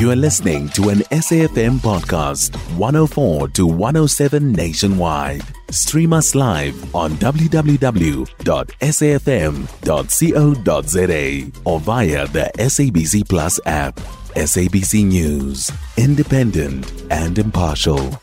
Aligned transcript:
You 0.00 0.10
are 0.10 0.16
listening 0.16 0.70
to 0.70 0.88
an 0.88 1.00
SAFM 1.12 1.80
podcast, 1.80 2.56
104 2.78 3.48
to 3.48 3.66
107 3.66 4.50
nationwide. 4.50 5.42
Stream 5.70 6.14
us 6.14 6.34
live 6.34 6.94
on 6.94 7.10
www.safm.co.za 7.16 7.70
or 11.66 11.80
via 11.80 12.26
the 12.28 12.50
SABC 12.56 13.28
Plus 13.28 13.60
app. 13.66 13.96
SABC 14.36 15.04
News, 15.04 15.70
independent 15.98 16.90
and 17.10 17.38
impartial. 17.38 18.18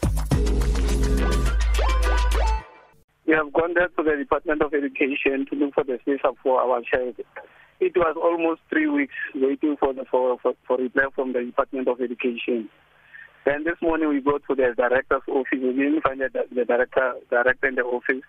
We 3.27 3.33
have 3.33 3.53
gone 3.53 3.75
there 3.75 3.89
to 3.89 4.01
the 4.03 4.15
Department 4.17 4.63
of 4.63 4.73
Education 4.73 5.45
to 5.51 5.55
look 5.55 5.75
for 5.75 5.83
the 5.83 5.99
space 6.01 6.21
for 6.41 6.59
our 6.59 6.81
child. 6.81 7.17
It 7.79 7.95
was 7.95 8.17
almost 8.17 8.61
three 8.69 8.87
weeks 8.87 9.13
waiting 9.35 9.77
for 9.79 9.93
the 9.93 10.05
for, 10.09 10.37
for, 10.39 10.53
for 10.67 10.77
reply 10.77 11.05
from 11.13 11.33
the 11.33 11.43
Department 11.43 11.87
of 11.87 12.01
Education. 12.01 12.69
Then 13.45 13.63
this 13.63 13.77
morning 13.81 14.09
we 14.09 14.19
go 14.19 14.39
to 14.39 14.55
the 14.55 14.73
director's 14.75 15.21
office. 15.29 15.59
We 15.61 15.73
didn't 15.73 16.01
find 16.01 16.19
the, 16.19 16.29
the 16.53 16.65
director 16.65 17.13
director 17.29 17.67
in 17.67 17.75
the 17.75 17.83
office. 17.83 18.23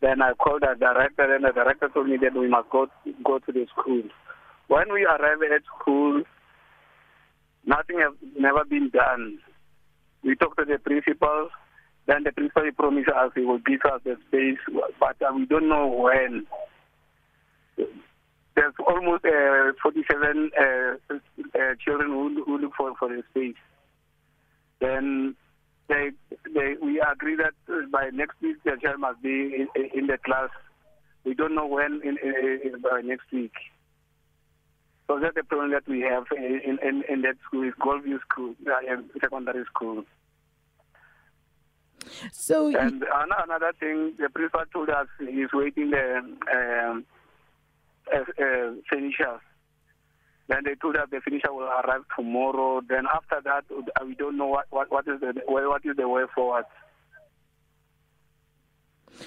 Then 0.00 0.22
I 0.22 0.32
called 0.32 0.62
the 0.62 0.74
director, 0.78 1.34
and 1.34 1.44
the 1.44 1.52
director 1.52 1.88
told 1.92 2.08
me 2.08 2.16
that 2.22 2.34
we 2.34 2.48
must 2.48 2.70
go 2.70 2.86
go 3.24 3.38
to 3.38 3.52
the 3.52 3.66
school. 3.76 4.02
When 4.68 4.92
we 4.92 5.04
arrived 5.04 5.42
at 5.54 5.62
school, 5.78 6.22
nothing 7.66 7.98
has 8.00 8.14
never 8.38 8.64
been 8.64 8.90
done. 8.90 9.38
We 10.24 10.34
talked 10.34 10.58
to 10.58 10.64
the 10.64 10.78
principal. 10.78 11.50
Then 12.06 12.24
the 12.24 12.32
principal 12.32 12.70
promised 12.76 13.10
us 13.10 13.32
he 13.34 13.42
will 13.42 13.58
give 13.58 13.80
us 13.84 14.00
the 14.04 14.16
space, 14.28 14.58
but 14.98 15.20
uh, 15.20 15.34
we 15.34 15.44
don't 15.44 15.68
know 15.68 15.86
when. 15.86 16.46
There's 18.58 18.74
almost 18.88 19.24
uh, 19.24 19.70
47 19.80 20.50
uh, 20.58 21.14
uh, 21.14 21.74
children 21.78 22.10
who, 22.10 22.42
who 22.44 22.58
look 22.58 22.72
for, 22.76 22.92
for 22.98 23.08
the 23.08 23.22
space. 23.30 23.54
Then 24.80 25.36
they, 25.88 26.10
they, 26.52 26.74
we 26.82 27.00
agree 27.00 27.36
that 27.36 27.54
by 27.92 28.10
next 28.12 28.34
week 28.42 28.56
the 28.64 28.76
child 28.82 28.98
must 28.98 29.22
be 29.22 29.54
in, 29.54 29.68
in 29.94 30.08
the 30.08 30.18
class. 30.18 30.50
We 31.22 31.34
don't 31.34 31.54
know 31.54 31.66
when 31.68 32.00
in, 32.02 32.18
in, 32.20 32.80
by 32.82 33.00
next 33.02 33.30
week. 33.32 33.52
So 35.06 35.20
that's 35.20 35.36
the 35.36 35.44
problem 35.44 35.70
that 35.70 35.86
we 35.86 36.00
have 36.00 36.24
in, 36.36 36.80
in, 36.82 37.04
in 37.08 37.22
that 37.22 37.36
school, 37.46 37.62
is 37.62 37.74
Golfview 37.80 38.18
School, 38.28 38.56
uh, 38.66 38.96
secondary 39.20 39.66
school. 39.66 40.02
So 42.32 42.76
and 42.76 43.04
another 43.14 43.72
thing, 43.78 44.14
the 44.18 44.28
principal 44.30 44.64
told 44.72 44.90
us 44.90 45.06
he's 45.20 45.52
waiting 45.52 45.92
the 45.92 46.18
um, 46.52 47.04
finishers. 48.90 49.40
Then 50.48 50.62
they 50.64 50.74
told 50.76 50.96
us 50.96 51.08
the 51.10 51.20
finisher 51.20 51.52
will 51.52 51.64
arrive 51.64 52.02
tomorrow. 52.16 52.80
Then 52.88 53.04
after 53.12 53.40
that, 53.44 53.64
we 54.04 54.14
don't 54.14 54.38
know 54.38 54.46
what, 54.46 54.66
what, 54.70 54.90
what 54.90 55.06
is 55.06 55.20
the 55.20 55.34
what 55.46 55.82
is 55.84 55.94
the 55.96 56.08
way 56.08 56.24
forward. 56.34 56.64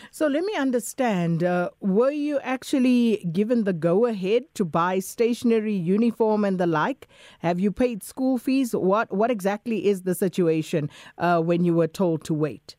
So 0.09 0.28
let 0.28 0.44
me 0.44 0.56
understand. 0.56 1.44
Uh, 1.44 1.70
were 1.80 2.12
you 2.12 2.40
actually 2.40 3.18
given 3.32 3.66
the 3.66 3.74
go 3.74 4.06
ahead 4.06 4.44
to 4.56 4.66
buy 4.66 5.00
stationery, 5.00 5.74
uniform, 5.74 6.46
and 6.46 6.59
the 6.59 6.68
like? 6.68 7.08
Have 7.40 7.59
you 7.59 7.72
paid 7.72 8.04
school 8.04 8.38
fees? 8.38 8.76
What 8.76 9.12
What 9.14 9.30
exactly 9.30 9.86
is 9.86 10.04
the 10.04 10.16
situation 10.16 10.90
uh, 11.18 11.42
when 11.42 11.64
you 11.64 11.74
were 11.76 11.88
told 11.88 12.24
to 12.26 12.34
wait? 12.34 12.76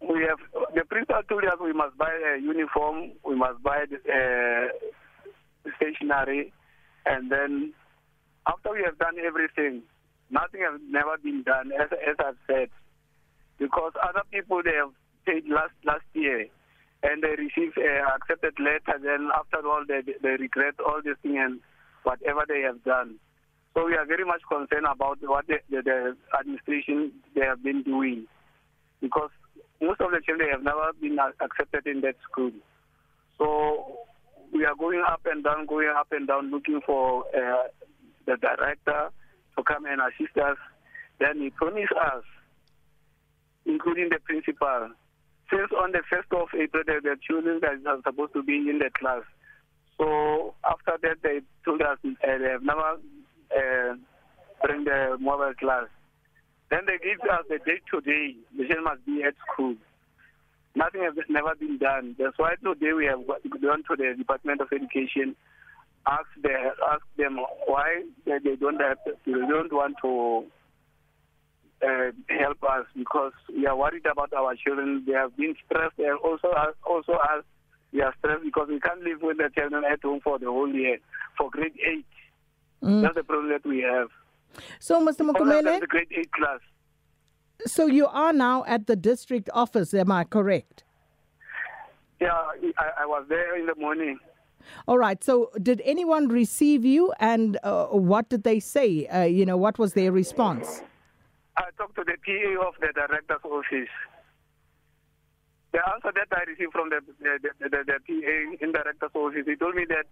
We 0.00 0.22
have 0.22 0.38
the 0.74 0.84
principal 0.84 1.22
told 1.28 1.44
us 1.44 1.54
we 1.62 1.72
must 1.72 1.96
buy 1.96 2.12
a 2.34 2.40
uniform, 2.40 3.12
we 3.24 3.36
must 3.36 3.62
buy 3.62 3.84
uh, 3.84 4.66
stationery, 5.80 6.52
and 7.06 7.32
then 7.32 7.72
after 8.46 8.72
we 8.72 8.82
have 8.84 8.98
done 8.98 9.16
everything, 9.24 9.82
nothing 10.30 10.60
has 10.60 10.80
never 10.88 11.16
been 11.18 11.42
done. 11.42 11.72
As, 11.72 11.88
as 11.92 12.16
I've 12.18 12.36
said, 12.46 12.68
because 13.58 13.92
other 14.02 14.22
people 14.30 14.62
they 14.62 14.74
have 14.74 14.92
paid 15.24 15.48
last 15.48 15.72
last 15.84 16.04
year 16.12 16.46
and 17.02 17.22
they 17.22 17.30
received 17.30 17.78
uh, 17.78 18.14
accepted 18.14 18.54
letter. 18.58 18.98
Then 19.02 19.28
after 19.34 19.66
all, 19.66 19.84
they 19.86 20.00
they 20.22 20.36
regret 20.36 20.74
all 20.84 21.00
this 21.04 21.16
thing 21.22 21.38
and 21.38 21.60
whatever 22.02 22.44
they 22.48 22.60
have 22.60 22.82
done. 22.84 23.16
So 23.74 23.86
we 23.86 23.94
are 23.94 24.04
very 24.04 24.24
much 24.24 24.42
concerned 24.50 24.86
about 24.90 25.18
what 25.22 25.46
the, 25.46 25.58
the, 25.70 25.82
the 25.82 26.16
administration 26.38 27.12
they 27.34 27.44
have 27.46 27.62
been 27.62 27.82
doing, 27.82 28.26
because 29.00 29.30
most 29.80 30.00
of 30.00 30.10
the 30.10 30.20
children 30.26 30.50
have 30.50 30.62
never 30.62 30.90
been 31.00 31.18
accepted 31.40 31.86
in 31.86 32.00
that 32.00 32.16
school. 32.30 32.50
So 33.38 33.99
we 34.52 34.64
are 34.64 34.74
going 34.74 35.02
up 35.06 35.20
and 35.26 35.44
down, 35.44 35.66
going 35.66 35.92
up 35.96 36.08
and 36.12 36.26
down, 36.26 36.50
looking 36.50 36.80
for 36.84 37.24
uh, 37.34 37.68
the 38.26 38.36
director 38.36 39.10
to 39.56 39.62
come 39.62 39.84
and 39.86 40.00
assist 40.00 40.36
us. 40.38 40.56
Then 41.18 41.40
he 41.40 41.50
promised 41.50 41.92
us, 41.92 42.24
including 43.66 44.08
the 44.10 44.18
principal, 44.24 44.90
since 45.50 45.70
on 45.76 45.92
the 45.92 46.02
1st 46.10 46.42
of 46.42 46.48
April, 46.58 46.82
the, 46.86 47.00
the 47.02 47.16
children 47.26 47.60
that 47.60 47.86
are 47.86 48.00
supposed 48.04 48.32
to 48.34 48.42
be 48.42 48.56
in 48.56 48.78
the 48.78 48.90
class. 48.98 49.22
So 49.98 50.54
after 50.64 50.96
that, 51.02 51.22
they 51.22 51.40
told 51.64 51.82
us 51.82 51.98
uh, 52.04 52.10
they 52.22 52.50
have 52.50 52.62
never 52.62 52.96
uh, 53.56 53.94
bring 54.64 54.84
the 54.84 55.16
mobile 55.20 55.52
class. 55.58 55.86
Then 56.70 56.80
they 56.86 56.98
give 57.02 57.20
us 57.28 57.44
the 57.48 57.58
date 57.58 57.82
today. 57.92 58.36
The 58.56 58.64
children 58.64 58.84
must 58.84 59.04
be 59.04 59.22
at 59.24 59.34
school. 59.52 59.74
Nothing 60.74 61.02
has 61.02 61.14
never 61.28 61.54
been 61.56 61.78
done. 61.78 62.14
That's 62.18 62.38
why 62.38 62.54
today 62.62 62.92
we 62.92 63.06
have 63.06 63.26
gone 63.26 63.82
to 63.88 63.96
the 63.96 64.14
Department 64.16 64.60
of 64.60 64.68
Education, 64.72 65.34
ask 66.06 66.26
the, 66.40 66.50
ask 66.90 67.02
them 67.16 67.38
why 67.66 68.04
they, 68.24 68.38
don't 68.56 68.80
have, 68.80 68.98
they 69.04 69.32
don't 69.32 69.72
want 69.72 69.96
to 70.02 70.44
uh, 71.82 72.12
help 72.28 72.62
us 72.62 72.86
because 72.96 73.32
we 73.48 73.66
are 73.66 73.76
worried 73.76 74.06
about 74.06 74.32
our 74.32 74.54
children. 74.54 75.04
They 75.06 75.12
have 75.12 75.36
been 75.36 75.54
stressed. 75.66 75.98
And 75.98 76.18
also, 76.18 76.48
also 76.84 77.12
us, 77.12 77.44
we 77.92 78.02
are 78.02 78.14
stressed 78.18 78.44
because 78.44 78.68
we 78.68 78.78
can't 78.80 79.02
live 79.02 79.22
with 79.22 79.38
the 79.38 79.50
children 79.56 79.82
at 79.90 80.02
home 80.02 80.20
for 80.22 80.38
the 80.38 80.46
whole 80.46 80.72
year, 80.72 80.98
for 81.36 81.50
grade 81.50 81.74
eight. 81.84 82.06
Mm. 82.82 83.02
That's 83.02 83.16
the 83.16 83.24
problem 83.24 83.50
that 83.50 83.66
we 83.66 83.80
have. 83.80 84.08
So, 84.78 85.04
Mr. 85.04 85.28
Mokomele, 85.28 85.80
the 85.80 85.86
grade 85.86 86.08
eight 86.16 86.32
class. 86.32 86.60
So 87.66 87.86
you 87.86 88.06
are 88.06 88.32
now 88.32 88.64
at 88.66 88.86
the 88.86 88.96
district 88.96 89.50
office, 89.52 89.94
am 89.94 90.10
I 90.10 90.24
correct? 90.24 90.84
Yeah, 92.20 92.32
I, 92.78 93.02
I 93.02 93.06
was 93.06 93.26
there 93.28 93.58
in 93.58 93.66
the 93.66 93.74
morning. 93.76 94.18
All 94.86 94.98
right. 94.98 95.22
So, 95.24 95.50
did 95.62 95.80
anyone 95.84 96.28
receive 96.28 96.84
you, 96.84 97.12
and 97.18 97.58
uh, 97.62 97.86
what 97.86 98.28
did 98.28 98.44
they 98.44 98.60
say? 98.60 99.06
Uh, 99.06 99.22
you 99.22 99.46
know, 99.46 99.56
what 99.56 99.78
was 99.78 99.94
their 99.94 100.12
response? 100.12 100.82
I 101.56 101.64
talked 101.76 101.96
to 101.96 102.04
the 102.04 102.16
PA 102.24 102.68
of 102.68 102.74
the 102.80 102.92
director's 102.94 103.44
office. 103.44 103.88
The 105.72 105.78
answer 105.94 106.12
that 106.14 106.28
I 106.32 106.50
received 106.50 106.72
from 106.72 106.90
the 106.90 107.00
the, 107.20 107.38
the, 107.42 107.68
the, 107.68 107.84
the 107.86 107.98
PA 108.06 108.64
in 108.64 108.72
the 108.72 108.78
director's 108.78 109.10
office, 109.14 109.44
he 109.46 109.56
told 109.56 109.74
me 109.74 109.84
that 109.88 110.04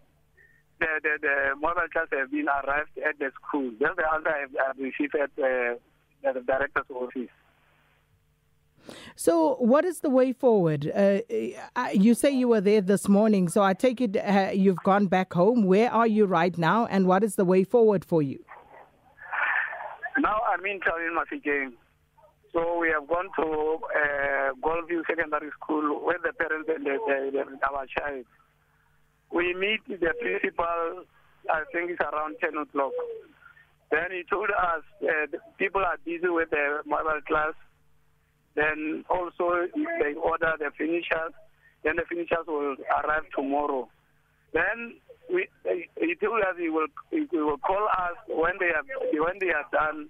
the, 0.80 0.86
the, 1.02 1.18
the 1.20 1.34
mobile 1.60 1.88
have 1.92 2.30
been 2.30 2.48
arrived 2.48 2.96
at 2.98 3.18
the 3.18 3.30
school. 3.42 3.72
That's 3.80 3.96
the 3.96 4.06
answer 4.12 4.30
I've, 4.30 4.54
I've 4.70 4.78
received 4.78 5.14
at 5.14 5.30
uh, 5.36 5.74
the 6.32 6.40
director's 6.46 6.86
office. 6.94 7.34
So, 9.16 9.56
what 9.56 9.84
is 9.84 10.00
the 10.00 10.10
way 10.10 10.32
forward? 10.32 10.90
Uh, 10.94 11.18
you 11.92 12.14
say 12.14 12.30
you 12.30 12.48
were 12.48 12.60
there 12.60 12.80
this 12.80 13.08
morning, 13.08 13.48
so 13.48 13.62
I 13.62 13.74
take 13.74 14.00
it 14.00 14.16
uh, 14.16 14.50
you've 14.52 14.82
gone 14.84 15.06
back 15.06 15.32
home. 15.32 15.64
Where 15.64 15.92
are 15.92 16.06
you 16.06 16.26
right 16.26 16.56
now, 16.56 16.86
and 16.86 17.06
what 17.06 17.22
is 17.24 17.36
the 17.36 17.44
way 17.44 17.64
forward 17.64 18.04
for 18.04 18.22
you? 18.22 18.44
Now 20.18 20.40
I'm 20.52 20.64
in 20.66 20.80
Town 20.80 21.00
Mafikeng. 21.14 21.72
So 22.52 22.78
we 22.78 22.88
have 22.88 23.06
gone 23.06 23.28
to 23.38 23.44
uh, 23.44 24.52
Golfview 24.64 25.02
Secondary 25.06 25.50
School 25.60 26.04
where 26.04 26.18
the 26.18 26.32
parents 26.32 26.68
and 26.74 26.84
the, 26.84 26.98
the, 27.06 27.44
the, 27.44 27.66
our 27.68 27.86
child. 27.86 28.24
We 29.30 29.54
meet 29.54 29.80
the 29.86 30.12
principal, 30.20 31.04
I 31.50 31.62
think 31.72 31.90
it's 31.90 32.00
around 32.00 32.36
10 32.40 32.56
o'clock. 32.56 32.92
Then 33.90 34.10
he 34.10 34.22
told 34.28 34.50
us 34.50 34.82
uh, 35.02 35.38
people 35.58 35.82
are 35.82 35.98
busy 36.04 36.28
with 36.28 36.50
the 36.50 36.80
mobile 36.86 37.20
class. 37.26 37.52
Then 38.58 39.04
also 39.08 39.70
they 40.02 40.14
order 40.18 40.52
the 40.58 40.70
finishers. 40.76 41.30
Then 41.84 41.94
the 41.94 42.02
finishers 42.08 42.42
will 42.48 42.74
arrive 42.90 43.22
tomorrow. 43.30 43.88
Then 44.52 44.98
we, 45.32 45.46
he 46.00 46.16
told 46.18 46.42
us 46.42 46.58
he 46.58 46.68
will 46.68 46.90
he 47.10 47.28
will 47.30 47.58
call 47.58 47.86
us 47.86 48.18
when 48.26 48.58
they 48.58 48.74
are 48.74 48.82
when 49.22 49.38
they 49.38 49.54
are 49.54 49.68
done. 49.70 50.08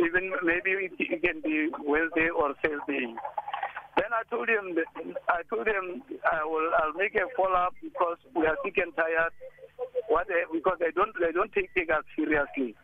Even 0.00 0.32
maybe 0.42 0.90
it 0.98 1.22
can 1.22 1.40
be 1.42 1.70
Wednesday 1.78 2.26
or 2.34 2.54
Thursday. 2.58 3.14
Then 3.94 4.10
I 4.10 4.26
told 4.28 4.48
him 4.48 4.74
I 5.28 5.42
told 5.48 5.68
him 5.68 6.02
I 6.26 6.42
will 6.42 6.70
I'll 6.82 6.98
make 6.98 7.14
a 7.14 7.30
follow 7.36 7.54
up 7.54 7.74
because 7.80 8.18
we 8.34 8.46
are 8.46 8.56
sick 8.64 8.78
and 8.78 8.90
tired. 8.96 9.30
What 10.08 10.26
they, 10.26 10.42
because 10.52 10.78
they 10.80 10.90
don't 10.90 11.14
they 11.20 11.30
don't 11.30 11.52
take, 11.52 11.72
take 11.74 11.90
us 11.90 12.02
seriously. 12.16 12.74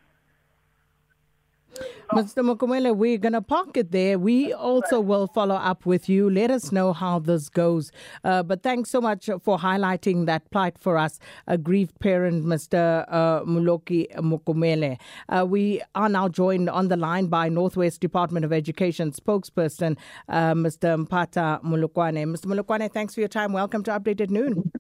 Mr. 2.13 2.43
Mokomele, 2.45 2.95
we're 2.97 3.19
going 3.19 3.33
to 3.33 3.41
park 3.43 3.77
it 3.77 3.93
there. 3.93 4.19
We 4.19 4.53
also 4.53 5.01
will 5.01 5.29
follow 5.29 5.55
up 5.55 5.87
with 5.87 6.09
you. 6.09 6.29
Let 6.29 6.51
us 6.51 6.73
know 6.73 6.93
how 6.93 7.21
this 7.21 7.49
goes. 7.49 7.93
Uh, 8.25 8.43
but 8.43 8.63
thanks 8.63 8.91
so 8.91 9.01
much 9.01 9.31
for 9.43 9.59
highlighting 9.59 10.27
that 10.27 10.51
plight 10.51 10.77
for 10.79 10.99
us, 10.99 11.21
a 11.47 11.57
grieved 11.57 11.99
parent, 12.01 12.45
Mr. 12.45 13.05
Uh, 13.09 13.43
Mmoloki 13.43 14.13
Mokomele. 14.17 14.99
Uh, 15.29 15.47
we 15.47 15.81
are 15.95 16.09
now 16.09 16.29
joined 16.29 16.69
on 16.69 16.89
the 16.89 16.97
line 16.97 17.27
by 17.27 17.49
Northwest 17.49 18.01
Department 18.01 18.45
of 18.45 18.53
Education 18.53 19.13
spokesperson, 19.13 19.97
uh, 20.29 20.55
Mr. 20.55 21.07
Mpata 21.07 21.63
Mulukwane. 21.63 22.25
Mr. 22.27 22.47
Mulukwane, 22.47 22.93
thanks 22.93 23.15
for 23.15 23.21
your 23.21 23.29
time. 23.29 23.53
Welcome 23.53 23.85
to 23.85 23.91
Updated 23.93 24.31
Noon. 24.31 24.73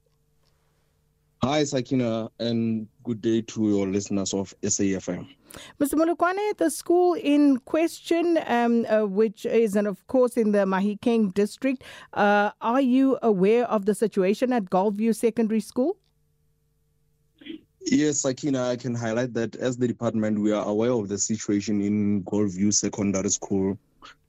Hi, 1.43 1.65
Sakina, 1.65 2.31
and 2.39 2.87
good 3.03 3.23
day 3.23 3.41
to 3.41 3.71
your 3.71 3.87
listeners 3.87 4.35
of 4.35 4.53
SAFM. 4.63 5.27
Mr. 5.81 5.95
Mulukwane, 5.95 6.55
the 6.59 6.71
school 6.71 7.15
in 7.15 7.57
question, 7.61 8.39
um, 8.47 8.85
uh, 8.85 9.07
which 9.07 9.47
is, 9.47 9.75
and 9.75 9.89
of 9.89 10.07
course, 10.07 10.37
in 10.37 10.53
the 10.53 10.67
Mahikeng 10.67 11.33
district, 11.33 11.83
uh, 12.13 12.51
are 12.61 12.83
you 12.83 13.19
aware 13.23 13.65
of 13.71 13.87
the 13.87 13.95
situation 13.95 14.53
at 14.53 14.67
Golfview 14.67 15.17
Secondary 15.17 15.61
School? 15.61 15.97
Yes, 17.87 18.21
Sakina, 18.21 18.69
I 18.69 18.77
can 18.77 18.95
highlight 18.95 19.33
that 19.33 19.57
as 19.57 19.79
the 19.79 19.89
department, 19.89 20.39
we 20.39 20.53
are 20.53 20.67
aware 20.67 20.93
of 20.93 21.09
the 21.09 21.17
situation 21.17 21.81
in 21.81 22.23
Golfview 22.25 22.75
Secondary 22.75 23.31
School 23.31 23.79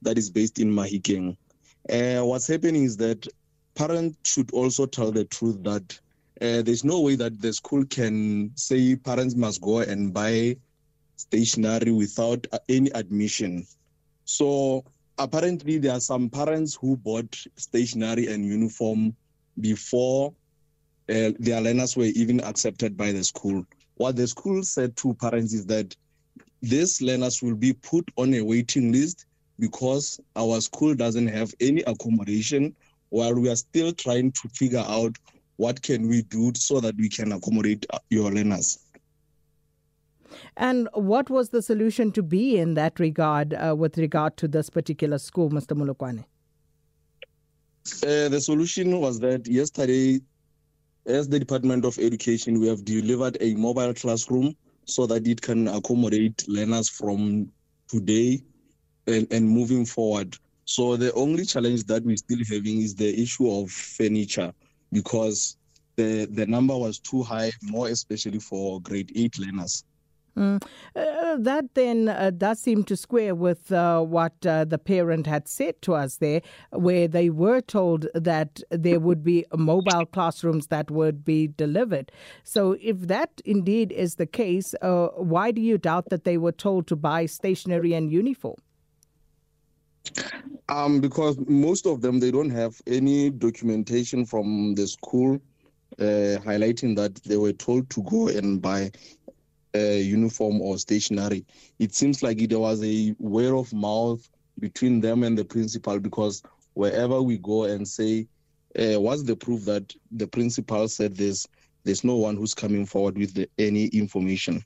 that 0.00 0.16
is 0.16 0.30
based 0.30 0.58
in 0.58 0.72
Mahikeng. 0.72 1.36
Uh, 1.90 2.24
what's 2.24 2.46
happening 2.46 2.84
is 2.84 2.96
that 2.96 3.28
parents 3.74 4.16
should 4.24 4.50
also 4.52 4.86
tell 4.86 5.12
the 5.12 5.26
truth 5.26 5.62
that 5.64 6.00
uh, 6.42 6.60
there's 6.62 6.82
no 6.82 7.00
way 7.00 7.14
that 7.14 7.40
the 7.40 7.52
school 7.52 7.84
can 7.84 8.50
say 8.56 8.96
parents 8.96 9.36
must 9.36 9.60
go 9.60 9.78
and 9.78 10.12
buy 10.12 10.56
stationery 11.14 11.92
without 11.92 12.44
uh, 12.52 12.58
any 12.68 12.90
admission. 12.92 13.64
So 14.24 14.84
apparently 15.18 15.78
there 15.78 15.92
are 15.92 16.00
some 16.00 16.28
parents 16.28 16.74
who 16.74 16.96
bought 16.96 17.36
stationery 17.56 18.26
and 18.26 18.44
uniform 18.44 19.14
before 19.60 20.34
uh, 21.08 21.30
their 21.38 21.60
learners 21.60 21.96
were 21.96 22.06
even 22.06 22.40
accepted 22.40 22.96
by 22.96 23.12
the 23.12 23.22
school. 23.22 23.64
What 23.94 24.16
the 24.16 24.26
school 24.26 24.64
said 24.64 24.96
to 24.96 25.14
parents 25.14 25.52
is 25.52 25.66
that 25.66 25.94
these 26.60 27.00
learners 27.00 27.40
will 27.40 27.54
be 27.54 27.72
put 27.72 28.08
on 28.16 28.34
a 28.34 28.42
waiting 28.42 28.90
list 28.90 29.26
because 29.60 30.18
our 30.34 30.60
school 30.60 30.94
doesn't 30.94 31.28
have 31.28 31.54
any 31.60 31.82
accommodation 31.82 32.74
while 33.10 33.34
we 33.34 33.48
are 33.48 33.56
still 33.56 33.92
trying 33.92 34.32
to 34.32 34.48
figure 34.48 34.84
out 34.88 35.16
what 35.62 35.80
can 35.80 36.08
we 36.08 36.22
do 36.22 36.52
so 36.56 36.80
that 36.80 36.96
we 36.96 37.08
can 37.08 37.30
accommodate 37.30 37.86
uh, 37.90 37.98
your 38.10 38.32
learners. 38.32 38.78
And 40.56 40.88
what 40.94 41.30
was 41.30 41.50
the 41.50 41.62
solution 41.62 42.10
to 42.12 42.22
be 42.22 42.58
in 42.58 42.74
that 42.74 42.98
regard 42.98 43.54
uh, 43.54 43.76
with 43.78 43.96
regard 43.96 44.36
to 44.38 44.48
this 44.48 44.68
particular 44.68 45.18
school, 45.18 45.50
Mr. 45.50 45.76
Mulukwane? 45.76 46.24
Uh, 48.02 48.28
the 48.28 48.40
solution 48.40 48.98
was 48.98 49.20
that 49.20 49.46
yesterday, 49.46 50.20
as 51.06 51.28
the 51.28 51.38
Department 51.38 51.84
of 51.84 51.96
Education, 51.98 52.58
we 52.58 52.66
have 52.66 52.84
delivered 52.84 53.36
a 53.40 53.54
mobile 53.54 53.94
classroom 53.94 54.54
so 54.84 55.06
that 55.06 55.28
it 55.28 55.40
can 55.40 55.68
accommodate 55.68 56.44
learners 56.48 56.88
from 56.88 57.48
today 57.86 58.42
and, 59.06 59.32
and 59.32 59.48
moving 59.48 59.86
forward. 59.86 60.36
So 60.64 60.96
the 60.96 61.12
only 61.12 61.44
challenge 61.44 61.84
that 61.84 62.02
we're 62.04 62.16
still 62.16 62.42
having 62.50 62.80
is 62.80 62.96
the 62.96 63.22
issue 63.22 63.48
of 63.48 63.70
furniture 63.70 64.52
because 64.92 65.56
the 65.96 66.26
the 66.26 66.46
number 66.46 66.76
was 66.76 66.98
too 66.98 67.22
high, 67.22 67.52
more 67.62 67.88
especially 67.88 68.38
for 68.38 68.80
grade 68.80 69.12
eight 69.14 69.38
learners. 69.38 69.84
Mm. 70.36 70.62
Uh, 70.96 71.36
that 71.38 71.74
then 71.74 72.08
uh, 72.08 72.30
does 72.30 72.58
seem 72.58 72.84
to 72.84 72.96
square 72.96 73.34
with 73.34 73.70
uh, 73.70 74.00
what 74.00 74.34
uh, 74.46 74.64
the 74.64 74.78
parent 74.78 75.26
had 75.26 75.46
said 75.46 75.80
to 75.82 75.94
us 75.94 76.16
there, 76.16 76.40
where 76.70 77.06
they 77.06 77.28
were 77.28 77.60
told 77.60 78.06
that 78.14 78.62
there 78.70 78.98
would 78.98 79.22
be 79.22 79.44
mobile 79.54 80.06
classrooms 80.06 80.68
that 80.68 80.90
would 80.90 81.22
be 81.22 81.48
delivered. 81.48 82.10
So, 82.44 82.78
if 82.80 83.00
that 83.08 83.42
indeed 83.44 83.92
is 83.92 84.14
the 84.14 84.26
case, 84.26 84.74
uh, 84.80 85.08
why 85.08 85.50
do 85.50 85.60
you 85.60 85.76
doubt 85.76 86.08
that 86.08 86.24
they 86.24 86.38
were 86.38 86.52
told 86.52 86.86
to 86.86 86.96
buy 86.96 87.26
stationery 87.26 87.92
and 87.92 88.10
uniform? 88.10 88.56
Um, 90.68 91.00
because 91.00 91.36
most 91.46 91.86
of 91.86 92.00
them 92.00 92.18
they 92.18 92.30
don't 92.30 92.50
have 92.50 92.80
any 92.86 93.30
documentation 93.30 94.24
from 94.24 94.74
the 94.74 94.86
school 94.86 95.40
uh, 95.98 96.38
highlighting 96.44 96.96
that 96.96 97.14
they 97.24 97.36
were 97.36 97.52
told 97.52 97.90
to 97.90 98.02
go 98.04 98.28
and 98.28 98.60
buy 98.60 98.90
a 99.74 100.00
uniform 100.00 100.60
or 100.60 100.78
stationery. 100.78 101.44
It 101.78 101.94
seems 101.94 102.22
like 102.22 102.40
it 102.40 102.54
was 102.54 102.82
a 102.82 103.14
word 103.18 103.54
of 103.54 103.72
mouth 103.72 104.28
between 104.58 105.00
them 105.00 105.22
and 105.22 105.36
the 105.36 105.44
principal 105.44 105.98
because 105.98 106.42
wherever 106.74 107.20
we 107.22 107.38
go 107.38 107.64
and 107.64 107.86
say, 107.86 108.26
uh, 108.78 109.00
what's 109.00 109.22
the 109.22 109.36
proof 109.36 109.64
that 109.66 109.94
the 110.12 110.26
principal 110.26 110.88
said 110.88 111.16
this? 111.16 111.46
There's 111.84 112.04
no 112.04 112.16
one 112.16 112.36
who's 112.36 112.54
coming 112.54 112.86
forward 112.86 113.18
with 113.18 113.34
the, 113.34 113.48
any 113.58 113.86
information. 113.86 114.64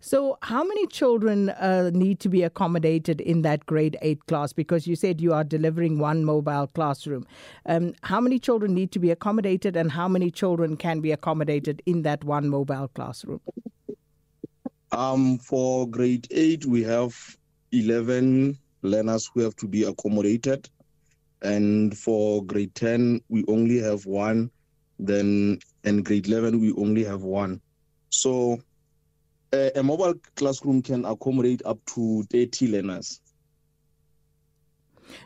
So, 0.00 0.38
how 0.42 0.64
many 0.64 0.86
children 0.86 1.50
uh, 1.50 1.90
need 1.92 2.20
to 2.20 2.28
be 2.28 2.42
accommodated 2.42 3.20
in 3.20 3.42
that 3.42 3.66
grade 3.66 3.96
eight 4.02 4.24
class? 4.26 4.52
Because 4.52 4.86
you 4.86 4.96
said 4.96 5.20
you 5.20 5.32
are 5.32 5.44
delivering 5.44 5.98
one 5.98 6.24
mobile 6.24 6.66
classroom. 6.68 7.26
Um, 7.66 7.94
how 8.02 8.20
many 8.20 8.38
children 8.38 8.74
need 8.74 8.92
to 8.92 8.98
be 8.98 9.10
accommodated, 9.10 9.76
and 9.76 9.92
how 9.92 10.08
many 10.08 10.30
children 10.30 10.76
can 10.76 11.00
be 11.00 11.12
accommodated 11.12 11.82
in 11.86 12.02
that 12.02 12.24
one 12.24 12.48
mobile 12.48 12.88
classroom? 12.88 13.40
Um, 14.92 15.38
for 15.38 15.88
grade 15.88 16.26
eight, 16.30 16.66
we 16.66 16.82
have 16.82 17.14
11 17.72 18.58
learners 18.82 19.30
who 19.32 19.40
have 19.40 19.54
to 19.56 19.68
be 19.68 19.84
accommodated. 19.84 20.68
And 21.42 21.96
for 21.96 22.44
grade 22.44 22.74
10, 22.74 23.22
we 23.28 23.44
only 23.48 23.78
have 23.78 24.04
one. 24.04 24.50
Then 24.98 25.60
in 25.84 26.02
grade 26.02 26.26
11, 26.26 26.60
we 26.60 26.72
only 26.72 27.04
have 27.04 27.22
one. 27.22 27.60
So 28.10 28.60
a, 29.52 29.72
a 29.76 29.82
mobile 29.82 30.14
classroom 30.36 30.82
can 30.82 31.04
accommodate 31.04 31.62
up 31.64 31.78
to 31.86 32.22
30 32.30 32.68
learners. 32.68 33.20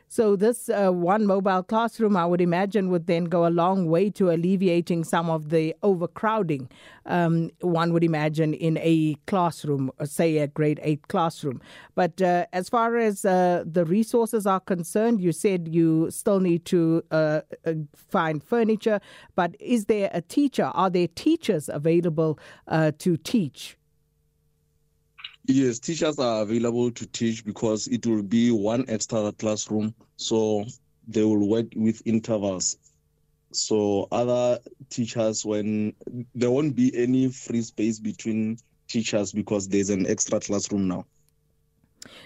So, 0.09 0.37
this 0.37 0.69
uh, 0.69 0.91
one 0.91 1.27
mobile 1.27 1.63
classroom, 1.63 2.17
I 2.17 2.25
would 2.25 2.41
imagine, 2.41 2.89
would 2.91 3.07
then 3.07 3.25
go 3.25 3.47
a 3.47 3.51
long 3.51 3.87
way 3.87 4.11
to 4.11 4.31
alleviating 4.31 5.05
some 5.05 5.29
of 5.29 5.51
the 5.51 5.75
overcrowding. 5.83 6.71
Um, 7.05 7.51
one 7.61 7.93
would 7.93 8.05
imagine 8.05 8.55
in 8.55 8.79
a 8.79 9.17
classroom, 9.27 9.91
uh, 9.99 10.07
say 10.07 10.39
a 10.39 10.47
grade 10.47 10.81
eight 10.83 11.09
classroom. 11.09 11.61
But 11.95 12.23
uh, 12.23 12.47
as 12.53 12.69
far 12.69 12.97
as 12.97 13.25
uh, 13.25 13.65
the 13.67 13.85
resources 13.85 14.47
are 14.47 14.61
concerned, 14.61 15.21
you 15.21 15.33
said 15.33 15.69
you 15.69 16.11
still 16.11 16.41
need 16.41 16.65
to 16.67 17.03
uh, 17.11 17.41
uh, 17.67 17.73
find 17.95 18.43
furniture. 18.43 19.01
But 19.35 19.57
is 19.61 19.87
there 19.87 20.11
a 20.15 20.23
teacher? 20.23 20.71
Are 20.75 20.91
there 20.91 21.09
teachers 21.09 21.69
available 21.69 22.39
to 22.71 23.17
teach? 23.19 23.77
Yes, 25.47 25.79
teachers 25.79 26.19
are 26.19 26.43
available 26.43 26.91
to 26.91 27.07
teach 27.07 27.45
because 27.45 27.87
it 27.89 28.07
will 28.07 28.23
be 28.23 28.51
one 28.51 28.87
extra 28.89 29.31
classroom, 29.33 29.95
so 30.17 30.65
they 31.07 31.23
will 31.23 31.47
work 31.47 31.67
with 31.77 32.01
intervals. 32.07 32.79
So 33.53 34.09
other 34.11 34.59
teachers, 34.89 35.45
when 35.45 35.95
there 36.35 36.51
won't 36.51 36.75
be 36.75 36.97
any 36.97 37.29
free 37.29 37.61
space 37.61 38.01
between 38.01 38.57
teachers 38.89 39.33
because 39.33 39.69
there's 39.69 39.91
an 39.91 40.07
extra 40.07 40.41
classroom 40.41 40.89
now. 40.89 41.05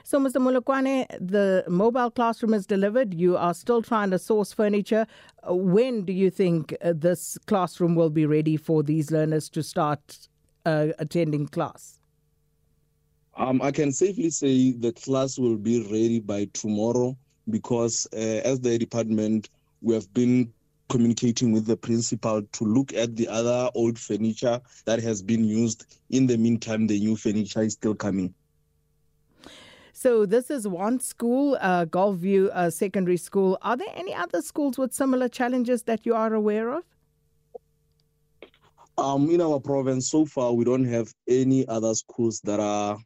So, 0.04 0.18
Mr. 0.18 0.36
Mulukwane, 0.36 1.06
the 1.20 1.64
mobile 1.68 2.10
classroom 2.10 2.54
is 2.54 2.66
delivered. 2.66 3.14
You 3.14 3.36
are 3.36 3.54
still 3.54 3.82
trying 3.82 4.10
to 4.10 4.18
source 4.18 4.52
furniture. 4.52 5.06
When 5.46 6.04
do 6.04 6.12
you 6.12 6.30
think 6.30 6.74
uh, 6.82 6.94
this 6.96 7.38
classroom 7.46 7.94
will 7.94 8.10
be 8.10 8.26
ready 8.26 8.56
for 8.56 8.82
these 8.82 9.10
learners 9.10 9.48
to 9.50 9.62
start 9.62 10.28
uh, 10.66 10.88
attending 10.98 11.48
class? 11.48 11.97
Um, 13.38 13.62
I 13.62 13.70
can 13.70 13.92
safely 13.92 14.30
say 14.30 14.72
the 14.72 14.92
class 14.92 15.38
will 15.38 15.56
be 15.56 15.80
ready 15.84 16.18
by 16.18 16.48
tomorrow 16.54 17.16
because, 17.50 18.04
uh, 18.12 18.40
as 18.44 18.58
the 18.60 18.76
department, 18.76 19.48
we 19.80 19.94
have 19.94 20.12
been 20.12 20.52
communicating 20.88 21.52
with 21.52 21.64
the 21.64 21.76
principal 21.76 22.42
to 22.42 22.64
look 22.64 22.92
at 22.94 23.14
the 23.14 23.28
other 23.28 23.70
old 23.76 23.96
furniture 23.96 24.60
that 24.86 25.00
has 25.00 25.22
been 25.22 25.44
used. 25.44 25.86
In 26.10 26.26
the 26.26 26.36
meantime, 26.36 26.88
the 26.88 26.98
new 26.98 27.14
furniture 27.14 27.62
is 27.62 27.74
still 27.74 27.94
coming. 27.94 28.34
So 29.92 30.26
this 30.26 30.50
is 30.50 30.66
one 30.66 30.98
school, 30.98 31.58
uh, 31.60 31.84
Golfview 31.84 32.50
uh, 32.52 32.70
Secondary 32.70 33.16
School. 33.16 33.56
Are 33.62 33.76
there 33.76 33.92
any 33.94 34.14
other 34.14 34.42
schools 34.42 34.78
with 34.78 34.92
similar 34.92 35.28
challenges 35.28 35.84
that 35.84 36.04
you 36.04 36.14
are 36.14 36.34
aware 36.34 36.72
of? 36.72 36.82
Um, 38.96 39.30
in 39.30 39.40
our 39.40 39.60
province, 39.60 40.10
so 40.10 40.24
far, 40.24 40.52
we 40.52 40.64
don't 40.64 40.86
have 40.86 41.12
any 41.28 41.68
other 41.68 41.94
schools 41.94 42.40
that 42.42 42.58
are 42.58 42.98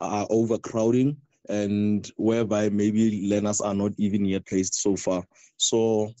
are 0.00 0.26
overcrowding 0.30 1.16
and 1.48 2.10
whereby 2.16 2.68
maybe 2.68 3.28
learners 3.28 3.60
are 3.60 3.74
not 3.74 3.92
even 3.98 4.24
yet 4.24 4.46
placed 4.46 4.74
so 4.74 4.96
far. 4.96 5.24
So 5.56 6.12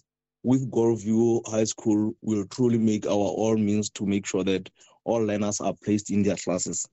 with 0.42 0.70
Golfview 0.70 1.42
High 1.48 1.64
School, 1.64 2.14
we'll 2.22 2.46
truly 2.46 2.78
make 2.78 3.06
our 3.06 3.12
all 3.12 3.56
means 3.56 3.90
to 3.90 4.06
make 4.06 4.26
sure 4.26 4.44
that 4.44 4.70
all 5.04 5.20
learners 5.24 5.60
are 5.60 5.74
placed 5.84 6.10
in 6.10 6.22
their 6.22 6.36
classes. 6.36 6.86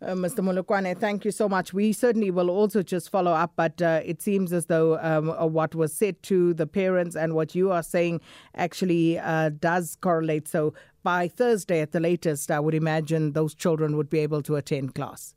Uh, 0.00 0.14
Mr. 0.14 0.40
Molokwane, 0.40 0.98
thank 0.98 1.24
you 1.24 1.30
so 1.30 1.48
much. 1.48 1.72
We 1.72 1.92
certainly 1.92 2.32
will 2.32 2.50
also 2.50 2.82
just 2.82 3.08
follow 3.10 3.32
up, 3.32 3.52
but 3.54 3.80
uh, 3.80 4.00
it 4.04 4.20
seems 4.20 4.52
as 4.52 4.66
though 4.66 4.98
um, 4.98 5.30
uh, 5.30 5.46
what 5.46 5.76
was 5.76 5.92
said 5.92 6.20
to 6.24 6.54
the 6.54 6.66
parents 6.66 7.14
and 7.14 7.34
what 7.34 7.54
you 7.54 7.70
are 7.70 7.84
saying 7.84 8.20
actually 8.56 9.18
uh, 9.18 9.50
does 9.50 9.96
correlate. 10.00 10.48
So 10.48 10.74
by 11.04 11.28
Thursday 11.28 11.80
at 11.80 11.92
the 11.92 12.00
latest, 12.00 12.50
I 12.50 12.58
would 12.58 12.74
imagine 12.74 13.32
those 13.32 13.54
children 13.54 13.96
would 13.96 14.10
be 14.10 14.18
able 14.18 14.42
to 14.42 14.56
attend 14.56 14.96
class. 14.96 15.36